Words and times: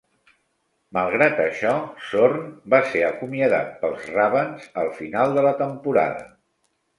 Malgrat 0.97 1.41
això, 1.43 1.73
Zorn 2.11 2.47
va 2.75 2.79
ser 2.93 3.03
acomiadat 3.09 3.69
pels 3.83 4.09
Ravens 4.15 4.67
al 4.85 4.91
final 5.03 5.37
de 5.39 5.45
la 5.51 5.53
temporada. 5.63 6.27